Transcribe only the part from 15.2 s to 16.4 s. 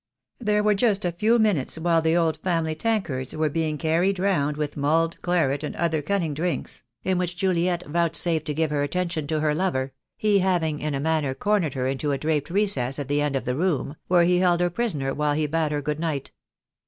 he bade her good night.